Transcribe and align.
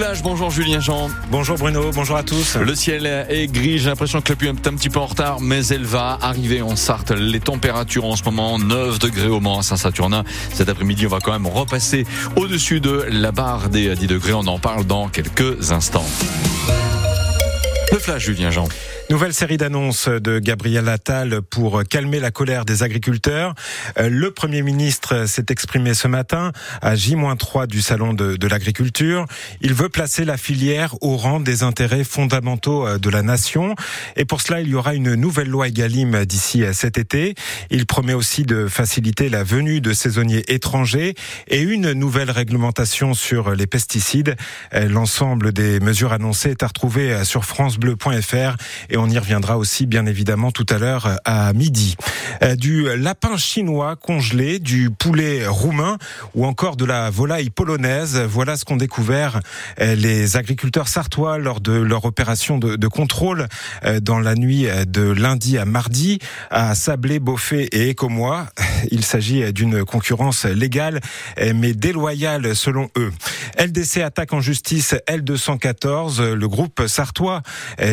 flash, 0.00 0.22
bonjour 0.22 0.50
Julien 0.50 0.80
Jean. 0.80 1.10
Bonjour 1.30 1.58
Bruno, 1.58 1.90
bonjour 1.92 2.16
à 2.16 2.22
tous. 2.22 2.56
Le 2.56 2.74
ciel 2.74 3.04
est 3.28 3.48
gris, 3.48 3.78
j'ai 3.78 3.90
l'impression 3.90 4.22
que 4.22 4.30
la 4.30 4.36
pluie 4.36 4.48
est 4.48 4.66
un 4.66 4.74
petit 4.74 4.88
peu 4.88 4.98
en 4.98 5.04
retard, 5.04 5.40
mais 5.42 5.66
elle 5.66 5.84
va 5.84 6.16
arriver 6.22 6.62
en 6.62 6.74
Sarthe. 6.74 7.10
Les 7.10 7.38
températures 7.38 8.06
en 8.06 8.16
ce 8.16 8.24
moment, 8.24 8.58
9 8.58 8.98
degrés 8.98 9.26
au 9.26 9.40
Mans 9.40 9.58
à 9.58 9.62
Saint-Saturnin. 9.62 10.24
Cet 10.54 10.70
après-midi, 10.70 11.06
on 11.06 11.10
va 11.10 11.18
quand 11.20 11.32
même 11.32 11.46
repasser 11.46 12.06
au-dessus 12.36 12.80
de 12.80 13.04
la 13.10 13.30
barre 13.30 13.68
des 13.68 13.94
10 13.94 14.06
degrés. 14.06 14.32
On 14.32 14.46
en 14.46 14.58
parle 14.58 14.84
dans 14.86 15.08
quelques 15.08 15.70
instants. 15.70 16.06
Le 17.92 17.98
flash, 17.98 18.22
Julien 18.22 18.50
Jean. 18.50 18.68
Nouvelle 19.10 19.34
série 19.34 19.56
d'annonces 19.56 20.06
de 20.06 20.38
Gabriel 20.38 20.88
Attal 20.88 21.42
pour 21.42 21.82
calmer 21.82 22.20
la 22.20 22.30
colère 22.30 22.64
des 22.64 22.84
agriculteurs. 22.84 23.56
Euh, 23.98 24.08
le 24.08 24.30
Premier 24.30 24.62
ministre 24.62 25.26
s'est 25.26 25.46
exprimé 25.48 25.94
ce 25.94 26.06
matin 26.06 26.52
à 26.80 26.94
J-3 26.94 27.66
du 27.66 27.82
Salon 27.82 28.12
de, 28.12 28.46
l'agriculture. 28.46 29.26
Il 29.62 29.74
veut 29.74 29.88
placer 29.88 30.24
la 30.24 30.36
filière 30.36 30.94
au 31.00 31.16
rang 31.16 31.40
des 31.40 31.64
intérêts 31.64 32.04
fondamentaux 32.04 32.86
euh, 32.86 32.98
de 32.98 33.10
la 33.10 33.22
nation. 33.22 33.74
Et 34.14 34.24
pour 34.24 34.40
cela, 34.40 34.60
il 34.60 34.68
y 34.68 34.76
aura 34.76 34.94
une 34.94 35.16
nouvelle 35.16 35.48
loi 35.48 35.66
Egalim 35.66 36.24
d'ici 36.24 36.62
euh, 36.62 36.72
cet 36.72 36.96
été. 36.96 37.34
Il 37.70 37.86
promet 37.86 38.14
aussi 38.14 38.44
de 38.44 38.68
faciliter 38.68 39.28
la 39.28 39.42
venue 39.42 39.80
de 39.80 39.92
saisonniers 39.92 40.44
étrangers 40.46 41.16
et 41.48 41.60
une 41.60 41.94
nouvelle 41.94 42.30
réglementation 42.30 43.14
sur 43.14 43.56
les 43.56 43.66
pesticides. 43.66 44.36
L'ensemble 44.72 45.52
des 45.52 45.80
mesures 45.80 46.12
annoncées 46.12 46.50
est 46.50 46.62
à 46.62 46.68
retrouver 46.68 47.24
sur 47.24 47.44
francebleu.fr 47.44 48.56
on 49.00 49.08
y 49.08 49.18
reviendra 49.18 49.56
aussi 49.56 49.86
bien 49.86 50.04
évidemment 50.06 50.50
tout 50.50 50.66
à 50.68 50.78
l'heure 50.78 51.18
à 51.24 51.52
midi. 51.52 51.96
Euh, 52.42 52.54
du 52.54 52.86
lapin 52.96 53.36
chinois 53.36 53.96
congelé, 53.96 54.58
du 54.58 54.90
poulet 54.90 55.46
roumain 55.46 55.96
ou 56.34 56.44
encore 56.44 56.76
de 56.76 56.84
la 56.84 57.10
volaille 57.10 57.50
polonaise. 57.50 58.18
Voilà 58.18 58.56
ce 58.56 58.64
qu'ont 58.64 58.76
découvert 58.76 59.40
euh, 59.80 59.94
les 59.94 60.36
agriculteurs 60.36 60.88
sartois 60.88 61.38
lors 61.38 61.60
de 61.60 61.72
leur 61.72 62.04
opération 62.04 62.58
de, 62.58 62.86
contrôle 62.88 63.46
euh, 63.84 64.00
dans 64.00 64.18
la 64.18 64.34
nuit 64.34 64.66
de 64.86 65.02
lundi 65.02 65.56
à 65.56 65.64
mardi 65.64 66.18
à 66.50 66.74
Sablé, 66.74 67.18
Beaufait 67.18 67.68
et 67.72 67.88
Écomois. 67.88 68.46
Il 68.90 69.04
s'agit 69.04 69.52
d'une 69.52 69.84
concurrence 69.84 70.44
légale 70.44 71.00
mais 71.54 71.72
déloyale 71.72 72.54
selon 72.54 72.88
eux. 72.96 73.12
LDC 73.58 73.98
attaque 73.98 74.32
en 74.32 74.40
justice 74.40 74.94
L214, 75.08 76.32
le 76.32 76.48
groupe 76.48 76.86
sartois 76.86 77.42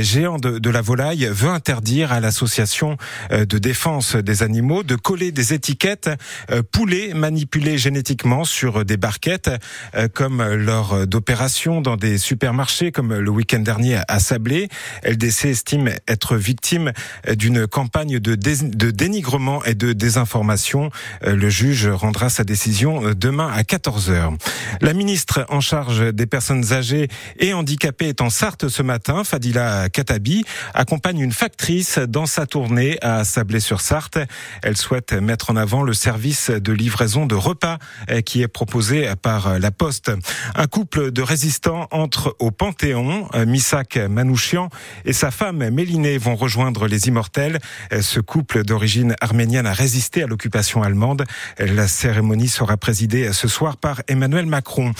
géant 0.00 0.38
de 0.38 0.70
la 0.70 0.80
volaille 0.80 0.95
veut 0.96 1.50
interdire 1.50 2.12
à 2.12 2.20
l'association 2.20 2.96
euh, 3.32 3.44
de 3.44 3.58
défense 3.58 4.16
des 4.16 4.42
animaux 4.42 4.82
de 4.82 4.96
coller 4.96 5.32
des 5.32 5.52
étiquettes 5.52 6.10
euh, 6.50 6.62
poulets 6.62 7.14
manipulés 7.14 7.78
génétiquement 7.78 8.44
sur 8.44 8.84
des 8.84 8.96
barquettes, 8.96 9.50
euh, 9.94 10.08
comme 10.12 10.42
lors 10.42 11.06
d'opérations 11.06 11.80
dans 11.80 11.96
des 11.96 12.18
supermarchés, 12.18 12.92
comme 12.92 13.14
le 13.14 13.30
week-end 13.30 13.60
dernier 13.60 14.00
à 14.08 14.18
Sablé. 14.20 14.68
LDC 15.04 15.46
estime 15.46 15.90
être 16.08 16.36
victime 16.36 16.92
d'une 17.28 17.66
campagne 17.66 18.18
de, 18.18 18.34
de 18.34 18.90
dénigrement 18.90 19.64
et 19.64 19.74
de 19.74 19.92
désinformation. 19.92 20.90
Le 21.22 21.48
juge 21.48 21.86
rendra 21.88 22.28
sa 22.28 22.44
décision 22.44 23.12
demain 23.14 23.50
à 23.52 23.62
14h. 23.62 24.36
La 24.80 24.92
ministre 24.92 25.46
en 25.48 25.60
charge 25.60 26.12
des 26.12 26.26
personnes 26.26 26.72
âgées 26.72 27.08
et 27.38 27.52
handicapées 27.52 28.08
est 28.08 28.20
en 28.20 28.30
Sarthe 28.30 28.68
ce 28.68 28.82
matin, 28.82 29.24
Fadila 29.24 29.88
Katabi, 29.88 30.44
accompagne 30.86 31.18
une 31.18 31.32
factrice 31.32 31.98
dans 31.98 32.26
sa 32.26 32.46
tournée 32.46 32.96
à 33.02 33.24
Sablé-sur-Sarthe. 33.24 34.20
Elle 34.62 34.76
souhaite 34.76 35.14
mettre 35.14 35.50
en 35.50 35.56
avant 35.56 35.82
le 35.82 35.92
service 35.92 36.48
de 36.50 36.72
livraison 36.72 37.26
de 37.26 37.34
repas 37.34 37.78
qui 38.24 38.42
est 38.42 38.46
proposé 38.46 39.10
par 39.20 39.58
la 39.58 39.72
Poste. 39.72 40.12
Un 40.54 40.68
couple 40.68 41.10
de 41.10 41.22
résistants 41.22 41.88
entre 41.90 42.36
au 42.38 42.52
Panthéon. 42.52 43.28
Misak 43.48 43.96
Manouchian 43.96 44.68
et 45.04 45.12
sa 45.12 45.32
femme 45.32 45.68
Mélinée 45.70 46.18
vont 46.18 46.36
rejoindre 46.36 46.86
les 46.86 47.08
Immortels. 47.08 47.58
Ce 48.00 48.20
couple 48.20 48.62
d'origine 48.62 49.16
arménienne 49.20 49.66
a 49.66 49.72
résisté 49.72 50.22
à 50.22 50.28
l'occupation 50.28 50.84
allemande. 50.84 51.24
La 51.58 51.88
cérémonie 51.88 52.46
sera 52.46 52.76
présidée 52.76 53.32
ce 53.32 53.48
soir 53.48 53.76
par 53.76 54.02
Emmanuel 54.06 54.46
Macron. 54.46 54.92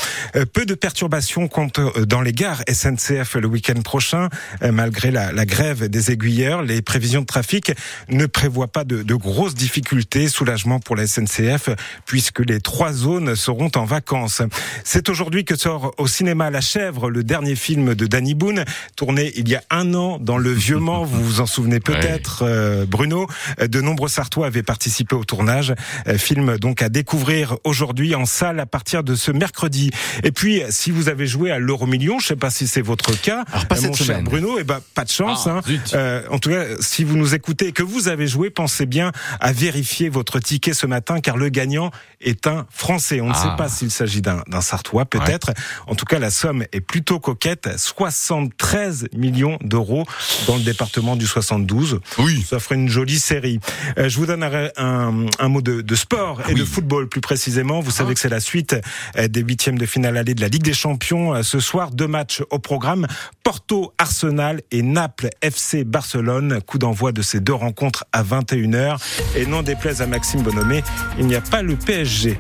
Peu 0.53 0.67
de 0.67 0.75
perturbations 0.75 1.47
comptent 1.47 1.81
dans 1.97 2.23
les 2.23 2.33
gares 2.33 2.63
SNCF 2.69 3.37
le 3.37 3.47
week-end 3.47 3.81
prochain, 3.83 4.31
malgré 4.63 5.13
la 5.13 5.47
grève 5.47 5.66
des 5.75 6.11
aiguilleurs, 6.11 6.63
les 6.63 6.83
prévisions 6.83 7.21
de 7.21 7.27
trafic 7.27 7.73
ne 8.09 8.27
prévoient 8.27 8.69
pas 8.69 8.85
de, 8.85 9.03
de 9.03 9.15
grosses 9.15 9.55
difficultés. 9.55 10.29
Soulagement 10.29 10.81
pour 10.81 10.97
la 10.97 11.07
SNCF 11.07 11.71
puisque 12.05 12.41
les 12.41 12.61
trois 12.61 12.93
zones 12.93 13.35
seront 13.37 13.71
en 13.77 13.85
vacances. 13.85 14.43
C'est 14.85 15.09
aujourd'hui 15.09 15.45
que 15.45 15.57
sort 15.57 15.95
au 15.99 16.07
cinéma 16.07 16.51
La 16.51 16.61
Chèvre, 16.61 17.11
le 17.11 17.25
dernier 17.25 17.57
film 17.57 17.95
de 17.95 18.07
Danny 18.07 18.35
Boone, 18.35 18.65
tourné 18.97 19.33
il 19.37 19.49
y 19.49 19.55
a 19.55 19.63
un 19.71 19.95
an 19.95 20.19
dans 20.19 20.39
le 20.39 20.53
Vieux 20.53 20.79
Mans. 20.79 21.05
Vous 21.05 21.23
vous 21.23 21.41
en 21.41 21.47
souvenez 21.47 21.81
peut-être, 21.81 22.43
euh, 22.43 22.87
Bruno. 22.87 23.27
De 23.59 23.81
nombreux 23.81 24.09
Sartois 24.09 24.47
avaient 24.47 24.63
participé 24.63 25.15
au 25.15 25.25
tournage. 25.25 25.75
Euh, 26.09 26.19
film 26.19 26.59
donc 26.59 26.83
à 26.83 26.89
découvrir 26.89 27.57
aujourd'hui 27.65 28.15
en 28.15 28.27
salle 28.27 28.61
à 28.61 28.67
partir 28.67 29.03
de 29.05 29.15
ce 29.15 29.31
mercredi. 29.31 29.91
Et 30.23 30.33
puis, 30.33 30.63
si 30.71 30.91
vous 30.91 31.09
avez 31.09 31.27
joué 31.27 31.51
à 31.51 31.59
l'euro 31.59 31.87
million, 31.87 32.19
je 32.19 32.29
sais 32.29 32.37
pas 32.37 32.51
si 32.51 32.67
c'est 32.67 32.83
votre 32.83 33.19
cas, 33.21 33.45
Alors, 33.53 33.67
pas 33.67 33.75
mon 33.77 33.81
cette 33.83 33.97
cher 33.97 34.07
semaine. 34.07 34.25
Bruno, 34.25 34.59
et 34.59 34.65
ben 34.65 34.81
pas 34.95 35.05
de 35.05 35.11
chance. 35.11 35.47
Ah, 35.47 35.56
hein. 35.56 35.56
Zut. 35.63 35.95
Euh, 35.95 36.23
en 36.31 36.39
tout 36.39 36.51
cas, 36.51 36.65
si 36.81 37.05
vous 37.05 37.17
nous 37.17 37.35
écoutez 37.35 37.69
et 37.69 37.73
que 37.73 37.83
vous 37.83 38.09
avez 38.09 38.27
joué, 38.27 38.51
pensez 38.51 38.87
bien 38.87 39.13
à 39.41 39.53
vérifier 39.53 40.09
votre 40.09 40.39
ticket 40.41 40.73
ce 40.75 40.87
matin, 40.87 41.21
car 41.21 41.37
le 41.37 41.49
gagnant 41.49 41.91
est 42.21 42.47
un 42.47 42.67
Français. 42.71 43.21
On 43.21 43.29
ne 43.29 43.33
Ah. 43.35 43.43
sait 43.43 43.57
pas 43.57 43.69
s'il 43.69 43.91
s'agit 43.91 44.23
d'un 44.23 44.43
Sartois, 44.61 45.05
peut-être. 45.05 45.53
En 45.87 45.95
tout 45.95 46.05
cas, 46.05 46.19
la 46.19 46.31
somme 46.31 46.65
est 46.73 46.81
plutôt 46.81 47.21
coquette 47.21 47.69
73 47.77 49.09
millions 49.17 49.59
d'euros 49.63 50.05
dans 50.47 50.57
le 50.57 50.63
département 50.63 51.17
du 51.17 51.27
72. 51.27 52.01
Oui. 52.19 52.45
Ça 52.49 52.59
ferait 52.59 52.75
une 52.77 52.89
jolie 52.89 53.19
série. 53.19 53.61
Euh, 53.99 54.09
je 54.09 54.17
vous 54.19 54.27
donne 54.27 54.43
un, 54.43 54.69
un- 54.77 55.27
un 55.39 55.49
mot 55.49 55.63
de, 55.63 55.81
de 55.81 55.95
sport 55.95 56.41
et 56.49 56.53
Oui. 56.55 56.61
de 56.61 56.65
football 56.65 57.09
plus 57.09 57.21
précisément. 57.21 57.81
Vous 57.81 57.91
savez 57.91 58.15
que 58.15 58.21
c'est 58.21 58.29
la 58.29 58.41
suite 58.41 58.77
euh, 59.17 59.29
des 59.29 59.41
huitièmes 59.41 59.79
de 59.79 59.87
finale 59.87 60.17
allée 60.17 60.35
de 60.35 60.41
la 60.41 60.49
Ligue 60.49 60.63
des 60.63 60.75
Champions. 60.75 61.43
Ce 61.43 61.61
soir, 61.61 61.91
deux 61.91 62.07
matchs 62.09 62.43
au 62.51 62.59
programme. 62.59 63.07
Porto 63.43 63.93
Arsenal 63.99 64.63
et 64.71 64.83
Naples 64.83 65.29
FC 65.47 65.85
Barcelone. 65.85 66.61
Coup 66.67 66.79
d'envoi 66.79 67.13
de 67.13 67.23
ces 67.23 67.41
deux 67.41 67.55
rencontres 67.55 68.05
à 68.13 68.23
21h. 68.23 68.99
Et 69.37 69.47
non 69.47 69.63
déplaise 69.63 70.03
à 70.03 70.07
Maxime 70.07 70.43
Bonhomé, 70.43 70.83
il 71.19 71.27
n'y 71.27 71.35
a 71.37 71.41
pas 71.41 71.63
le 71.63 71.77
PSG. 71.77 72.37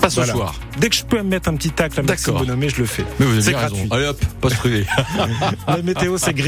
Pas 0.00 0.10
ce 0.10 0.16
Voilà. 0.16 0.32
soir. 0.32 0.54
Dès 0.78 0.90
que 0.90 0.94
je 0.94 1.04
peux 1.04 1.18
me 1.18 1.24
mettre 1.24 1.48
un 1.48 1.56
petit 1.56 1.70
tacle 1.70 1.98
à 1.98 2.02
Maxime. 2.04 2.34
Bonhomé, 2.34 2.68
je 2.68 2.76
le 2.76 2.86
fais. 2.86 3.04
Mais 3.18 3.26
vous 3.26 3.32
avez 3.32 3.42
C'est 3.42 3.50
bien 3.50 3.58
raison. 3.58 3.74
gratuit. 3.74 3.92
Allez 3.92 4.06
hop, 4.06 4.24
poste 4.40 4.56
privé. 4.58 4.86
La 5.66 5.82
météo, 5.82 6.16
c'est 6.18 6.34
gris. 6.34 6.46